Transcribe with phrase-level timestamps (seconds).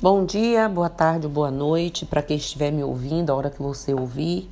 [0.00, 3.92] Bom dia, boa tarde, boa noite para quem estiver me ouvindo, a hora que você
[3.92, 4.48] ouvir.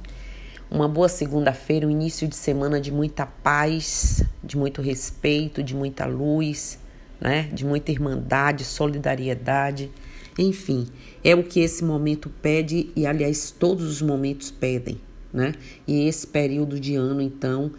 [0.68, 6.04] Uma boa segunda-feira, um início de semana de muita paz, de muito respeito, de muita
[6.04, 6.80] luz,
[7.20, 7.44] né?
[7.52, 9.88] De muita irmandade, solidariedade.
[10.36, 10.88] Enfim,
[11.22, 15.00] é o que esse momento pede e, aliás, todos os momentos pedem,
[15.32, 15.54] né?
[15.86, 17.70] E esse período de ano, então,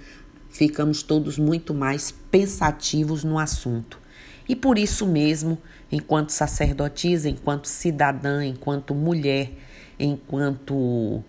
[0.49, 3.99] ficamos todos muito mais pensativos no assunto.
[4.48, 5.57] E por isso mesmo,
[5.91, 9.52] enquanto sacerdotisa, enquanto cidadã, enquanto mulher,
[9.99, 11.23] enquanto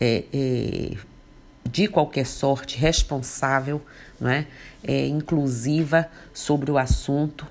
[0.00, 0.96] é, é,
[1.70, 3.80] de qualquer sorte responsável,
[4.20, 4.46] não é?
[4.82, 5.06] é?
[5.06, 7.46] inclusiva sobre o assunto,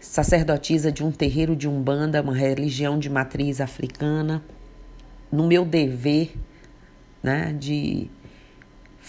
[0.00, 4.42] sacerdotisa de um terreiro de umbanda, uma religião de matriz africana,
[5.30, 6.34] no meu dever,
[7.22, 8.10] né, de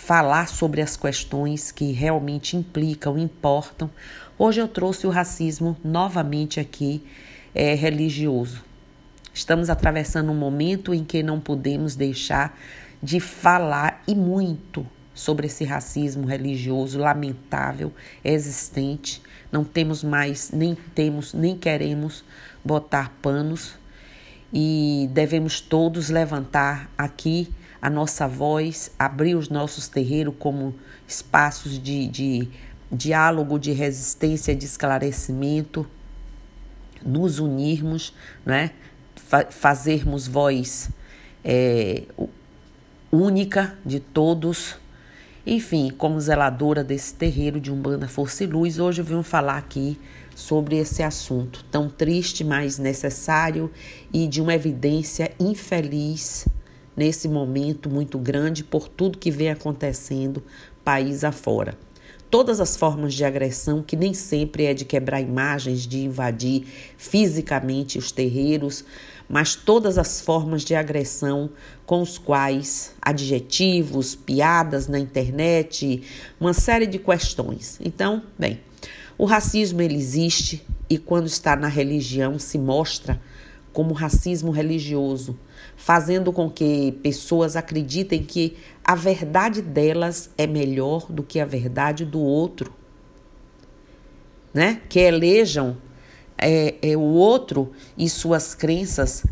[0.05, 3.91] falar sobre as questões que realmente implicam, importam.
[4.40, 7.03] Hoje eu trouxe o racismo novamente aqui
[7.53, 8.63] é, religioso.
[9.32, 12.57] Estamos atravessando um momento em que não podemos deixar
[13.04, 19.21] de falar e muito sobre esse racismo religioso lamentável existente.
[19.51, 22.23] Não temos mais, nem temos, nem queremos
[22.66, 23.76] botar panos
[24.51, 30.76] e devemos todos levantar aqui a nossa voz, abrir os nossos terreiros como
[31.08, 32.48] espaços de, de
[32.91, 35.88] diálogo, de resistência, de esclarecimento,
[37.05, 38.13] nos unirmos,
[38.46, 38.72] né?
[39.50, 40.90] fazermos voz
[41.44, 42.04] é,
[43.12, 44.76] única de todos.
[45.46, 49.98] Enfim, como zeladora desse terreiro de Umbanda Força e Luz, hoje eu venho falar aqui
[50.35, 53.72] sobre esse assunto tão triste, mas necessário
[54.13, 56.46] e de uma evidência infeliz
[56.99, 60.43] nesse momento muito grande por tudo que vem acontecendo
[60.83, 61.77] país afora.
[62.29, 66.67] Todas as formas de agressão, que nem sempre é de quebrar imagens, de invadir
[66.97, 68.83] fisicamente os terreiros,
[69.29, 71.50] mas todas as formas de agressão
[71.85, 76.03] com os quais adjetivos, piadas na internet,
[76.38, 77.79] uma série de questões.
[77.81, 78.59] Então, bem,
[79.17, 83.21] o racismo ele existe e quando está na religião se mostra
[83.71, 85.38] como racismo religioso,
[85.79, 92.03] fazendo com que pessoas acreditem que a verdade delas é melhor do que a verdade
[92.03, 92.73] do outro,
[94.53, 94.81] né?
[94.89, 95.78] Que elejam
[96.38, 99.25] é, é, o outro e suas crenças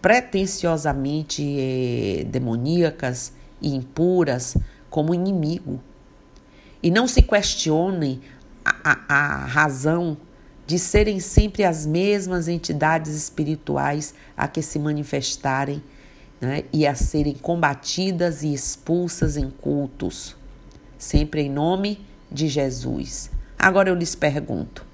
[0.00, 4.56] pretensiosamente é, demoníacas e impuras
[4.88, 5.80] como inimigo.
[6.80, 8.20] E não se questionem
[8.64, 10.16] a, a, a razão
[10.68, 15.82] de serem sempre as mesmas entidades espirituais a que se manifestarem
[16.38, 20.36] né, e a serem combatidas e expulsas em cultos,
[20.98, 21.98] sempre em nome
[22.30, 23.30] de Jesus.
[23.58, 24.84] Agora eu lhes pergunto: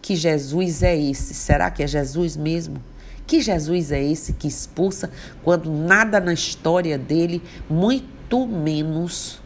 [0.00, 1.34] que Jesus é esse?
[1.34, 2.80] Será que é Jesus mesmo?
[3.26, 5.10] Que Jesus é esse que expulsa
[5.42, 9.39] quando nada na história dele, muito menos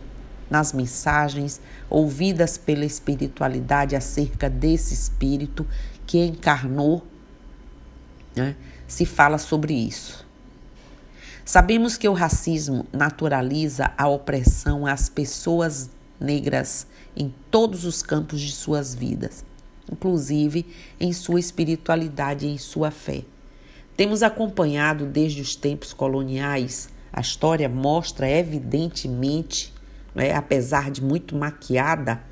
[0.54, 1.60] nas mensagens
[1.91, 5.66] ouvidas pela espiritualidade acerca desse espírito
[6.06, 7.04] que encarnou,
[8.37, 8.54] né,
[8.87, 10.25] se fala sobre isso.
[11.44, 16.86] Sabemos que o racismo naturaliza a opressão às pessoas negras
[17.16, 19.44] em todos os campos de suas vidas,
[19.91, 20.65] inclusive
[21.00, 23.25] em sua espiritualidade e em sua fé.
[23.97, 29.73] Temos acompanhado desde os tempos coloniais, a história mostra evidentemente
[30.14, 32.22] né, apesar de muito maquiada,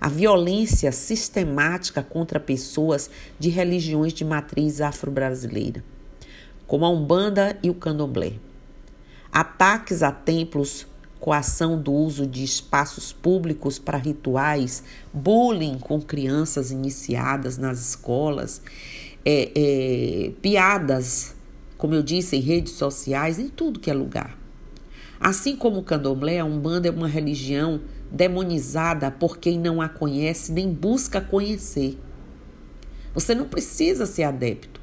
[0.00, 5.82] a violência sistemática contra pessoas de religiões de matriz afro-brasileira,
[6.66, 8.34] como a Umbanda e o Candomblé.
[9.32, 10.86] Ataques a templos,
[11.18, 14.82] coação do uso de espaços públicos para rituais,
[15.12, 18.62] bullying com crianças iniciadas nas escolas,
[19.24, 21.34] é, é, piadas,
[21.76, 24.45] como eu disse, em redes sociais, em tudo que é lugar.
[25.20, 30.52] Assim como o candomblé, a Umbanda é uma religião demonizada por quem não a conhece
[30.52, 31.98] nem busca conhecer.
[33.14, 34.80] Você não precisa ser adepto,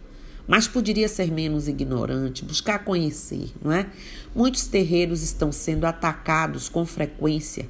[0.47, 3.88] mas poderia ser menos ignorante, buscar conhecer, não é?
[4.35, 7.68] Muitos terreiros estão sendo atacados com frequência.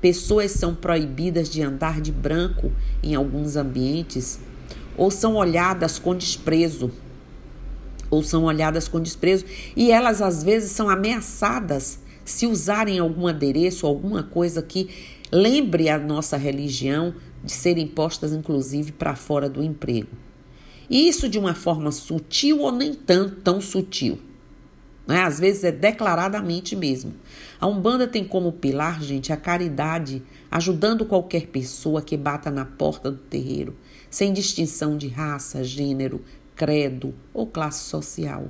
[0.00, 2.72] Pessoas são proibidas de andar de branco
[3.02, 4.38] em alguns ambientes
[4.96, 6.90] ou são olhadas com desprezo
[8.08, 9.44] ou são olhadas com desprezo
[9.74, 14.88] e elas às vezes são ameaçadas se usarem algum adereço, alguma coisa que
[15.30, 20.08] lembre a nossa religião de serem postas, inclusive, para fora do emprego.
[20.88, 24.18] E isso de uma forma sutil ou nem tanto tão sutil.
[25.06, 25.22] Né?
[25.22, 27.14] Às vezes é declaradamente mesmo.
[27.60, 33.10] A Umbanda tem como pilar, gente, a caridade, ajudando qualquer pessoa que bata na porta
[33.10, 33.76] do terreiro,
[34.10, 36.22] sem distinção de raça, gênero,
[36.54, 38.48] credo ou classe social.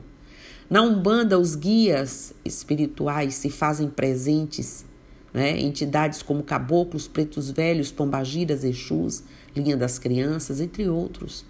[0.75, 4.85] Na Umbanda, os guias espirituais se fazem presentes,
[5.33, 5.57] né?
[5.57, 9.23] entidades como caboclos, pretos velhos, pombagiras, exus,
[9.55, 11.45] linha das crianças, entre outros.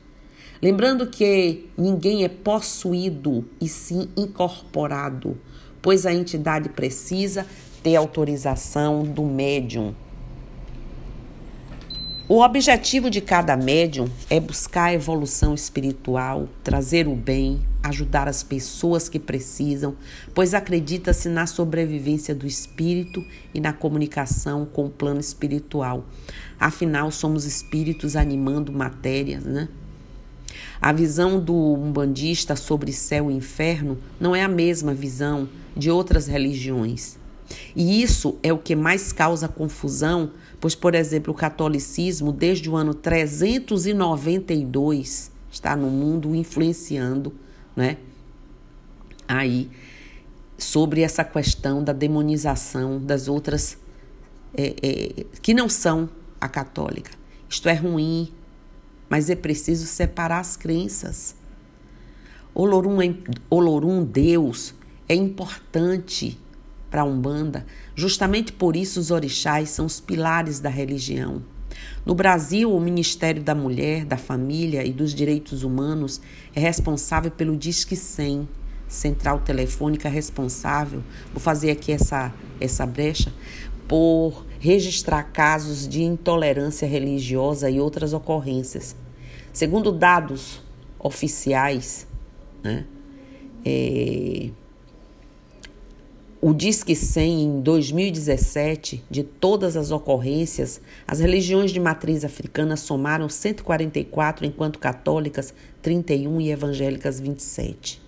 [0.61, 5.39] Lembrando que ninguém é possuído e sim incorporado,
[5.81, 7.47] pois a entidade precisa
[7.83, 9.95] ter autorização do médium.
[12.29, 18.43] O objetivo de cada médium é buscar a evolução espiritual, trazer o bem, ajudar as
[18.43, 19.95] pessoas que precisam,
[20.33, 23.23] pois acredita-se na sobrevivência do espírito
[23.53, 26.07] e na comunicação com o plano espiritual.
[26.59, 29.69] Afinal, somos espíritos animando matéria, né?
[30.81, 35.47] A visão do umbandista sobre céu e inferno não é a mesma visão
[35.77, 37.19] de outras religiões.
[37.77, 42.77] E isso é o que mais causa confusão, pois, por exemplo, o catolicismo, desde o
[42.77, 47.44] ano 392, está no mundo influenciando,
[47.77, 47.99] né?
[49.27, 49.71] Aí,
[50.59, 53.77] sobre essa questão da demonização das outras
[54.57, 56.09] é, é, que não são
[56.41, 57.11] a católica.
[57.49, 58.33] Isto é ruim,
[59.09, 61.35] mas é preciso separar as crenças.
[62.55, 63.15] Olorum, é,
[63.51, 64.75] Olorum Deus,
[65.09, 66.39] é importante
[66.91, 67.67] para a Umbanda.
[67.97, 71.43] Justamente por isso os orixás são os pilares da religião.
[72.05, 76.21] No Brasil, o Ministério da Mulher, da Família e dos Direitos Humanos
[76.55, 78.49] é responsável pelo Disque 100,
[78.89, 83.33] central telefônica responsável, vou fazer aqui essa, essa brecha,
[83.89, 88.97] por registrar casos de intolerância religiosa e outras ocorrências.
[89.53, 90.63] Segundo dados
[90.99, 92.07] oficiais,
[92.63, 92.85] né,
[93.65, 94.51] é,
[96.47, 103.31] o Disque 100 em 2017, de todas as ocorrências, as religiões de matriz africana somaram
[103.31, 107.99] 144, enquanto católicas 31 e evangélicas 27.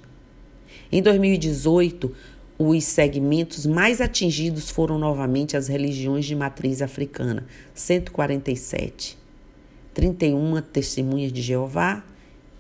[0.93, 2.15] Em 2018,
[2.59, 9.17] os segmentos mais atingidos foram novamente as religiões de matriz africana, 147.
[9.95, 12.05] 31 testemunhas de Jeová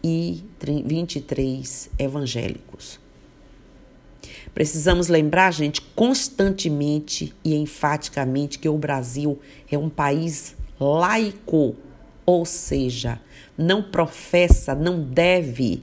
[0.02, 3.04] e 23 evangélicos.
[4.56, 9.38] Precisamos lembrar, gente, constantemente e enfaticamente que o Brasil
[9.70, 11.76] é um país laico,
[12.24, 13.20] ou seja,
[13.58, 15.82] não professa, não deve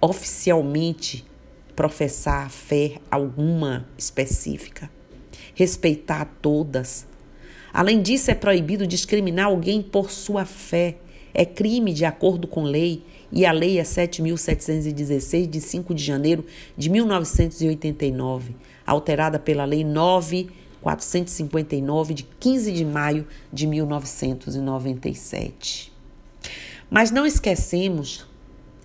[0.00, 1.26] oficialmente
[1.74, 4.88] professar fé alguma específica,
[5.52, 7.04] respeitar todas.
[7.72, 10.98] Além disso, é proibido discriminar alguém por sua fé.
[11.34, 16.46] É crime de acordo com lei e a Lei é 7.716, de 5 de janeiro
[16.76, 25.92] de 1989, alterada pela Lei 9.459, de 15 de maio de 1997.
[26.90, 28.26] Mas não esquecemos,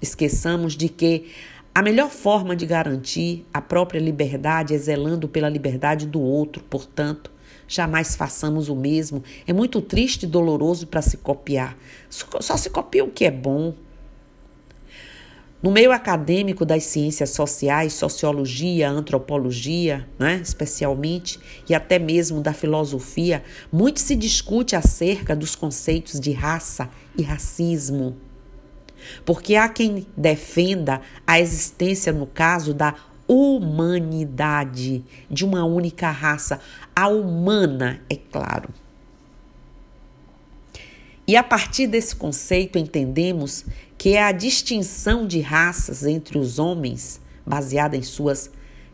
[0.01, 1.27] esqueçamos de que
[1.73, 7.31] a melhor forma de garantir a própria liberdade é zelando pela liberdade do outro, portanto,
[7.67, 9.23] jamais façamos o mesmo.
[9.47, 11.75] É muito triste e doloroso para se copiar.
[12.09, 13.73] Só se copia o que é bom,
[15.63, 21.39] no meio acadêmico das ciências sociais, sociologia, antropologia, né, especialmente,
[21.69, 28.17] e até mesmo da filosofia, muito se discute acerca dos conceitos de raça e racismo.
[29.25, 36.59] Porque há quem defenda a existência, no caso, da humanidade, de uma única raça,
[36.93, 38.69] a humana, é claro.
[41.25, 43.65] E a partir desse conceito entendemos
[43.97, 48.51] que é a distinção de raças entre os homens, baseada em suas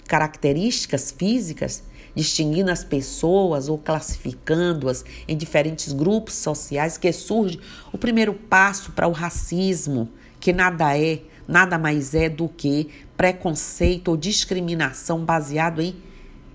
[0.08, 1.84] características físicas,
[2.14, 7.60] distinguindo as pessoas ou classificando-as em diferentes grupos sociais, que surge
[7.92, 10.08] o primeiro passo para o racismo,
[10.40, 15.96] que nada é, nada mais é do que preconceito ou discriminação baseado em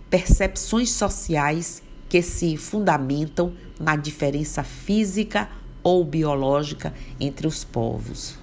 [0.08, 5.48] percepções sociais que se fundamentam na diferença física
[5.84, 8.36] ou biológica entre os povos.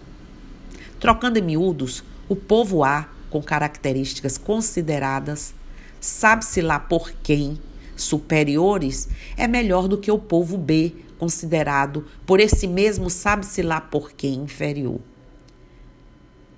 [1.00, 5.54] Trocando em miúdos, o povo A, com características consideradas,
[6.00, 7.60] sabe-se lá por quem,
[7.96, 14.12] superiores, é melhor do que o povo B, considerado por esse mesmo sabe-se lá por
[14.12, 15.00] quem inferior.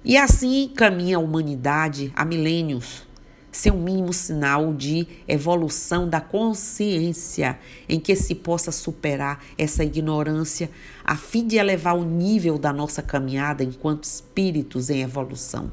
[0.05, 3.07] E assim caminha a humanidade há milênios,
[3.53, 7.57] seu mínimo sinal de evolução da consciência
[7.87, 10.69] em que se possa superar essa ignorância,
[11.05, 15.71] a fim de elevar o nível da nossa caminhada enquanto espíritos em evolução.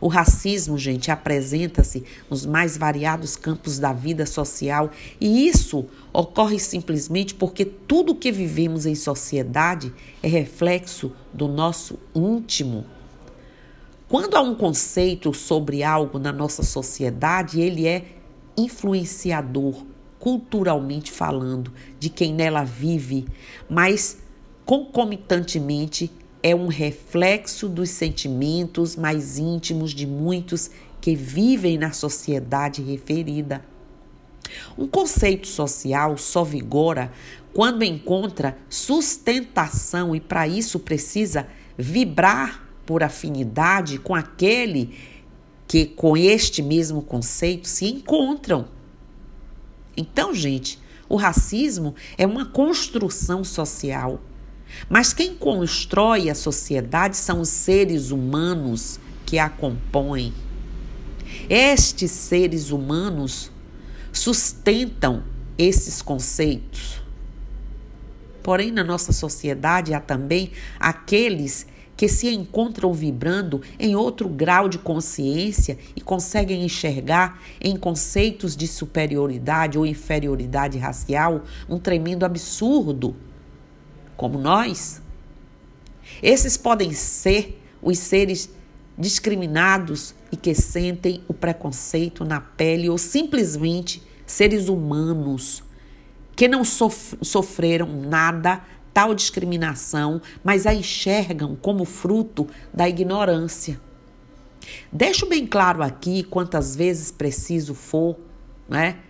[0.00, 4.90] O racismo, gente, apresenta-se nos mais variados campos da vida social
[5.20, 12.84] e isso ocorre simplesmente porque tudo que vivemos em sociedade é reflexo do nosso íntimo
[14.08, 18.04] Quando há um conceito sobre algo na nossa sociedade, ele é
[18.56, 19.84] influenciador,
[20.20, 23.26] culturalmente falando, de quem nela vive,
[23.68, 24.18] mas
[24.64, 26.08] concomitantemente
[26.40, 30.70] é um reflexo dos sentimentos mais íntimos de muitos
[31.00, 33.64] que vivem na sociedade referida.
[34.78, 37.10] Um conceito social só vigora
[37.52, 44.96] quando encontra sustentação e para isso precisa vibrar por afinidade com aquele
[45.66, 48.68] que com este mesmo conceito se encontram.
[49.96, 50.78] Então, gente,
[51.08, 54.20] o racismo é uma construção social.
[54.88, 60.32] Mas quem constrói a sociedade são os seres humanos que a compõem.
[61.48, 63.50] Estes seres humanos
[64.12, 65.22] sustentam
[65.58, 67.00] esses conceitos.
[68.42, 71.66] Porém, na nossa sociedade há também aqueles
[71.96, 78.68] que se encontram vibrando em outro grau de consciência e conseguem enxergar em conceitos de
[78.68, 83.16] superioridade ou inferioridade racial um tremendo absurdo,
[84.16, 85.00] como nós.
[86.22, 88.50] Esses podem ser os seres
[88.98, 95.62] discriminados e que sentem o preconceito na pele ou simplesmente seres humanos
[96.36, 98.62] que não sofreram nada
[98.96, 103.78] tal discriminação, mas a enxergam como fruto da ignorância.
[104.90, 108.16] Deixo bem claro aqui, quantas vezes preciso for,
[108.66, 109.00] né?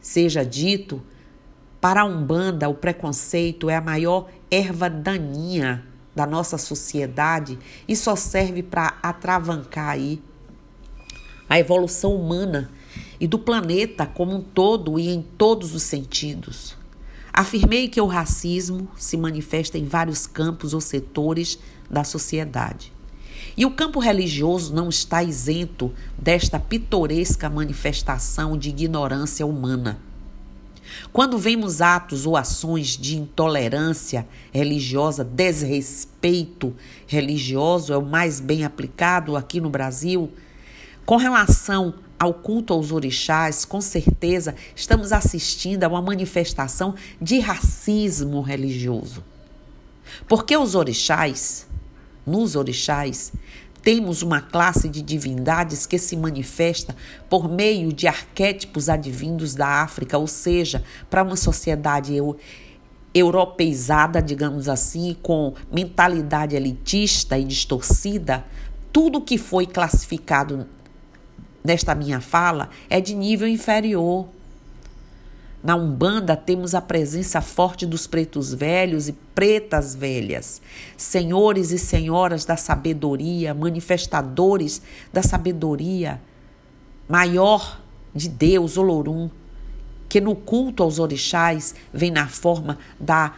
[0.00, 1.02] Seja dito,
[1.78, 5.84] para a Umbanda o preconceito é a maior erva daninha
[6.16, 10.22] da nossa sociedade e só serve para atravancar aí
[11.50, 12.70] a evolução humana
[13.20, 16.80] e do planeta como um todo e em todos os sentidos.
[17.32, 21.58] Afirmei que o racismo se manifesta em vários campos ou setores
[21.90, 22.92] da sociedade.
[23.56, 29.98] E o campo religioso não está isento desta pitoresca manifestação de ignorância humana.
[31.10, 36.74] Quando vemos atos ou ações de intolerância religiosa, desrespeito
[37.06, 40.30] religioso é o mais bem aplicado aqui no Brasil,
[41.06, 48.40] com relação ao culto aos orixás, com certeza estamos assistindo a uma manifestação de racismo
[48.40, 49.24] religioso.
[50.28, 51.66] Porque os orixás,
[52.24, 53.32] nos orixás,
[53.82, 56.94] temos uma classe de divindades que se manifesta
[57.28, 62.36] por meio de arquétipos advindos da África, ou seja, para uma sociedade eu,
[63.12, 68.44] europeizada, digamos assim, com mentalidade elitista e distorcida,
[68.92, 70.68] tudo que foi classificado
[71.62, 74.28] nesta minha fala é de nível inferior.
[75.62, 80.60] Na Umbanda temos a presença forte dos pretos velhos e pretas velhas,
[80.96, 86.20] senhores e senhoras da sabedoria, manifestadores da sabedoria
[87.08, 87.80] maior
[88.14, 89.30] de Deus, Olorum,
[90.08, 93.34] que no culto aos orixás vem na forma da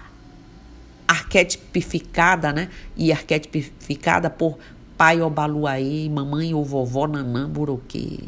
[1.06, 2.70] arquetipificada, né?
[2.96, 4.58] E arquetipificada por
[4.96, 8.20] pai Obaluaê, mamãe ou vovó Nanã Buroquê.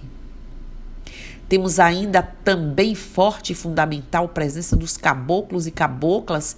[1.48, 6.56] Temos ainda também forte e fundamental presença dos caboclos e caboclas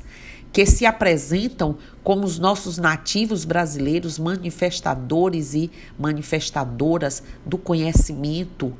[0.50, 8.72] que se apresentam como os nossos nativos brasileiros manifestadores e manifestadoras do conhecimento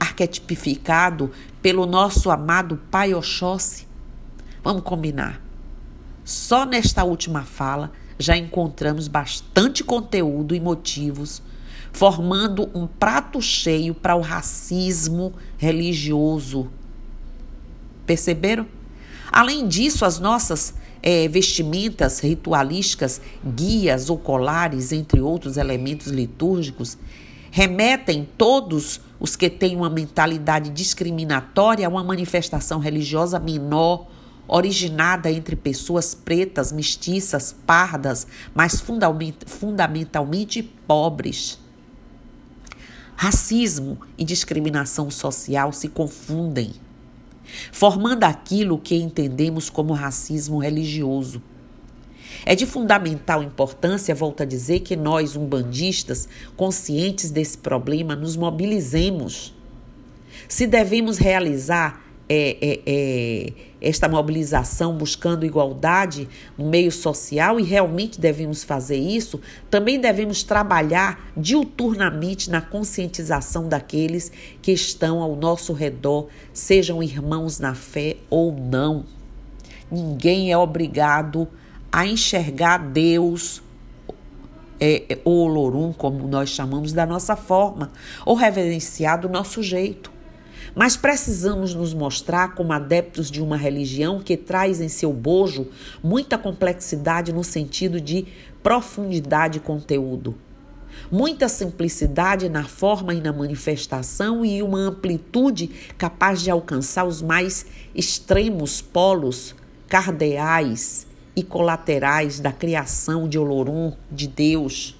[0.00, 1.30] arquetipificado
[1.62, 3.86] pelo nosso amado Pai Oxóssi.
[4.64, 5.40] Vamos combinar.
[6.24, 11.42] Só nesta última fala já encontramos bastante conteúdo e motivos,
[11.92, 16.68] formando um prato cheio para o racismo religioso.
[18.06, 18.66] Perceberam?
[19.30, 26.96] Além disso, as nossas é, vestimentas ritualísticas, guias ou colares, entre outros elementos litúrgicos,
[27.50, 34.06] remetem todos os que têm uma mentalidade discriminatória a uma manifestação religiosa menor
[34.46, 38.82] originada entre pessoas pretas, mestiças, pardas, mas
[39.46, 41.58] fundamentalmente pobres.
[43.14, 46.72] Racismo e discriminação social se confundem,
[47.70, 51.40] formando aquilo que entendemos como racismo religioso.
[52.44, 59.54] É de fundamental importância, volto a dizer, que nós, umbandistas, conscientes desse problema, nos mobilizemos.
[60.48, 68.20] Se devemos realizar é, é, é, esta mobilização buscando igualdade no meio social e realmente
[68.20, 74.30] devemos fazer isso, também devemos trabalhar diuturnamente na conscientização daqueles
[74.62, 79.04] que estão ao nosso redor, sejam irmãos na fé ou não.
[79.90, 81.48] Ninguém é obrigado
[81.90, 83.62] a enxergar Deus
[84.80, 87.92] é, é, o Olorum, como nós chamamos, da nossa forma,
[88.26, 90.10] ou reverenciar do nosso jeito.
[90.74, 95.68] Mas precisamos nos mostrar como adeptos de uma religião que traz em seu bojo
[96.02, 98.26] muita complexidade no sentido de
[98.62, 100.34] profundidade e conteúdo.
[101.10, 107.66] Muita simplicidade na forma e na manifestação e uma amplitude capaz de alcançar os mais
[107.94, 109.54] extremos polos
[109.88, 114.98] cardeais e colaterais da criação de Olorum, de Deus.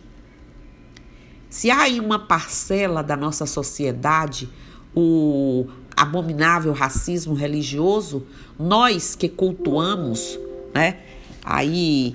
[1.49, 4.49] Se há em uma parcela da nossa sociedade
[4.95, 8.27] o abominável racismo religioso,
[8.59, 10.39] nós que cultuamos,
[10.75, 10.99] né,
[11.45, 12.15] aí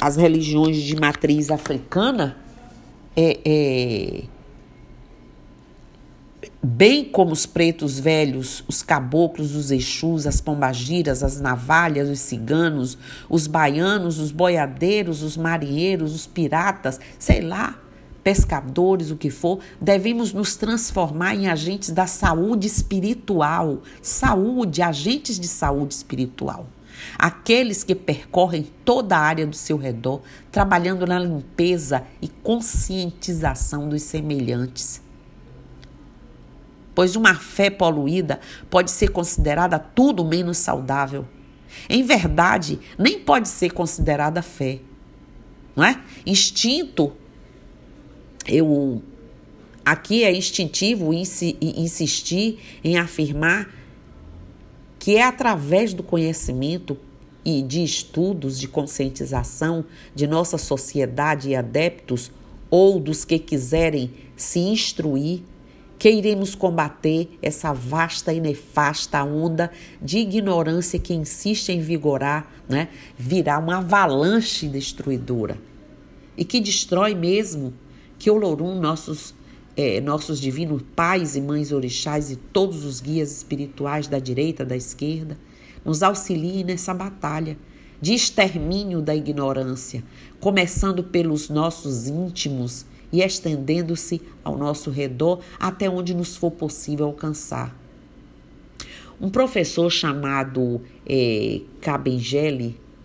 [0.00, 2.36] as religiões de matriz africana,
[3.16, 4.24] é, é,
[6.62, 12.96] bem como os pretos velhos, os caboclos, os exus, as pombagiras, as navalhas, os ciganos,
[13.28, 17.78] os baianos, os boiadeiros, os marinheiros, os piratas, sei lá,
[18.28, 23.80] pescadores, o que for, devemos nos transformar em agentes da saúde espiritual.
[24.02, 26.66] Saúde, agentes de saúde espiritual.
[27.18, 30.20] Aqueles que percorrem toda a área do seu redor,
[30.52, 35.00] trabalhando na limpeza e conscientização dos semelhantes.
[36.94, 41.26] Pois uma fé poluída pode ser considerada tudo menos saudável.
[41.88, 44.80] Em verdade, nem pode ser considerada fé.
[45.74, 45.98] Não é?
[46.26, 47.16] Instinto
[48.48, 49.02] eu
[49.84, 53.72] aqui é instintivo insistir em afirmar
[54.98, 56.96] que é através do conhecimento
[57.44, 62.30] e de estudos de conscientização de nossa sociedade e adeptos
[62.70, 65.42] ou dos que quiserem se instruir
[65.98, 72.88] que iremos combater essa vasta e nefasta onda de ignorância que insiste em vigorar, né,
[73.16, 75.58] virar uma avalanche destruidora
[76.36, 77.72] e que destrói mesmo
[78.18, 79.34] que Olorum, nossos,
[79.76, 84.76] é, nossos divinos pais e mães orixás e todos os guias espirituais da direita, da
[84.76, 85.38] esquerda,
[85.84, 87.56] nos auxiliem nessa batalha
[88.00, 90.02] de extermínio da ignorância,
[90.40, 97.76] começando pelos nossos íntimos e estendendo-se ao nosso redor até onde nos for possível alcançar.
[99.20, 101.60] Um professor chamado é,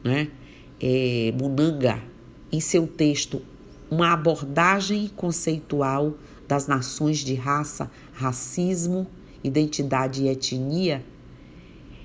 [0.04, 0.28] né,
[0.80, 2.00] é, Munanga,
[2.52, 3.42] em seu texto
[3.94, 6.16] uma abordagem conceitual
[6.48, 9.06] das nações de raça, racismo,
[9.44, 11.06] identidade e etnia,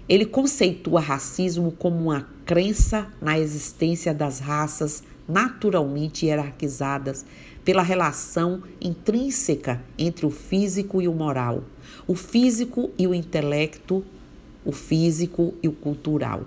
[0.07, 7.25] ele conceitua racismo como uma crença na existência das raças naturalmente hierarquizadas
[7.65, 11.65] pela relação intrínseca entre o físico e o moral,
[12.07, 14.05] o físico e o intelecto,
[14.65, 16.45] o físico e o cultural.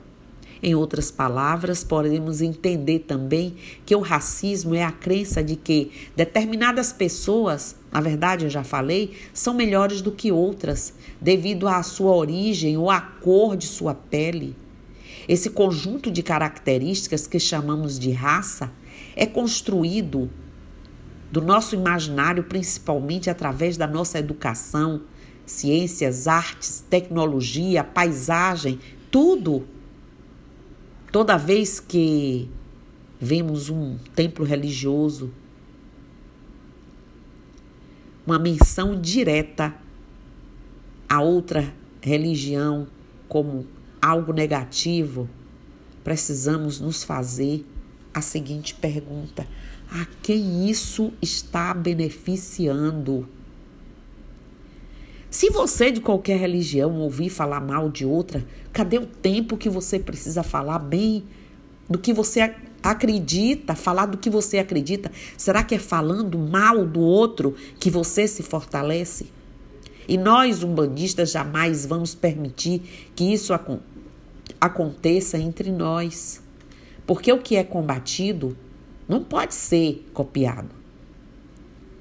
[0.63, 6.93] Em outras palavras, podemos entender também que o racismo é a crença de que determinadas
[6.93, 12.77] pessoas, na verdade eu já falei, são melhores do que outras, devido à sua origem
[12.77, 14.55] ou à cor de sua pele.
[15.27, 18.71] Esse conjunto de características que chamamos de raça
[19.15, 20.29] é construído
[21.31, 25.01] do nosso imaginário principalmente através da nossa educação,
[25.43, 29.65] ciências, artes, tecnologia, paisagem, tudo
[31.11, 32.49] Toda vez que
[33.19, 35.29] vemos um templo religioso,
[38.25, 39.75] uma menção direta
[41.09, 42.87] a outra religião
[43.27, 43.67] como
[44.01, 45.29] algo negativo,
[46.01, 47.65] precisamos nos fazer
[48.13, 49.45] a seguinte pergunta:
[49.89, 53.27] a quem isso está beneficiando?
[55.31, 59.97] Se você de qualquer religião ouvir falar mal de outra, cadê o tempo que você
[59.97, 61.23] precisa falar bem
[61.89, 65.09] do que você acredita, falar do que você acredita?
[65.37, 69.27] Será que é falando mal do outro que você se fortalece?
[70.05, 72.81] E nós, umbandistas, jamais vamos permitir
[73.15, 73.53] que isso
[74.59, 76.41] aconteça entre nós.
[77.07, 78.57] Porque o que é combatido
[79.07, 80.75] não pode ser copiado.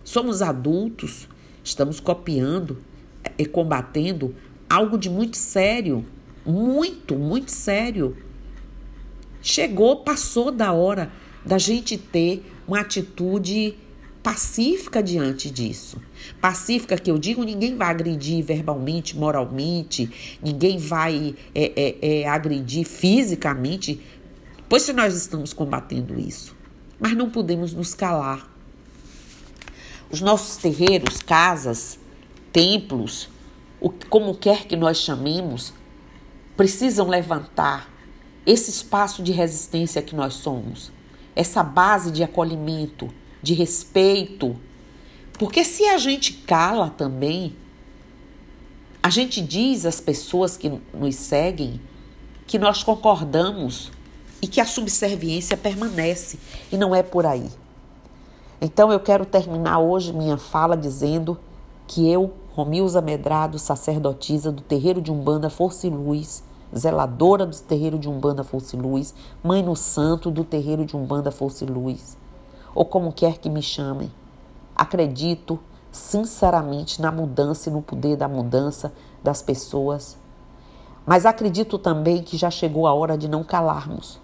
[0.02, 1.28] Somos adultos,
[1.62, 2.89] estamos copiando
[3.52, 4.34] combatendo
[4.68, 6.04] algo de muito sério,
[6.44, 8.16] muito, muito sério.
[9.42, 11.10] Chegou, passou da hora
[11.44, 13.74] da gente ter uma atitude
[14.22, 16.00] pacífica diante disso.
[16.40, 22.86] Pacífica que eu digo, ninguém vai agredir verbalmente, moralmente, ninguém vai é, é, é, agredir
[22.86, 24.00] fisicamente,
[24.68, 26.54] pois se nós estamos combatendo isso.
[26.98, 28.48] Mas não podemos nos calar.
[30.10, 31.98] Os nossos terreiros, casas,
[32.52, 33.28] templos,
[33.80, 35.72] o, como quer que nós chamemos,
[36.56, 37.90] precisam levantar
[38.44, 40.92] esse espaço de resistência que nós somos.
[41.34, 43.08] essa base de acolhimento,
[43.42, 44.56] de respeito.
[45.38, 47.56] Porque se a gente cala também,
[49.02, 51.80] a gente diz às pessoas que nos seguem
[52.46, 53.90] que nós concordamos
[54.42, 56.38] e que a subserviência permanece
[56.70, 57.48] e não é por aí.
[58.60, 61.38] Então eu quero terminar hoje minha fala dizendo
[61.86, 66.42] que eu, Romilza Medrado, sacerdotisa do terreiro de Umbanda Força e Luz,
[66.76, 71.30] zeladora do terreiro de Umbanda Força e Luz, mãe no santo do terreiro de Umbanda
[71.30, 72.16] Força e Luz,
[72.74, 74.10] ou como quer que me chamem,
[74.74, 75.58] acredito
[75.92, 80.16] sinceramente na mudança e no poder da mudança das pessoas.
[81.06, 84.20] Mas acredito também que já chegou a hora de não calarmos.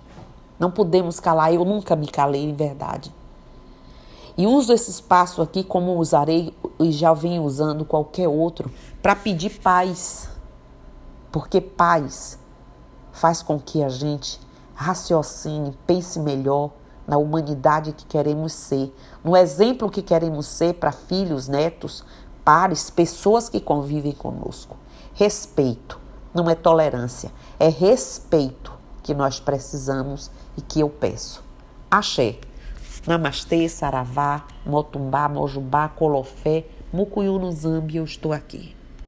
[0.59, 3.13] Não podemos calar, eu nunca me calei em verdade.
[4.39, 8.71] E uso esse espaço aqui como usarei e já venho usando qualquer outro
[9.03, 10.29] para pedir paz.
[11.33, 12.39] Porque paz
[13.13, 14.41] faz com que a gente
[14.75, 16.71] raciocine, pense melhor
[17.07, 22.05] na humanidade que queremos ser, no exemplo que queremos ser para filhos, netos,
[22.45, 24.77] pares, pessoas que convivem conosco.
[25.15, 25.99] Respeito,
[26.35, 31.43] não é tolerância, é respeito que nós precisamos e que eu peço.
[31.91, 32.39] Axé.
[33.07, 38.76] Namastê, Saravá, Motumbá, Mojubá, Colofé, Mucuyu no Zambi, eu estou aqui.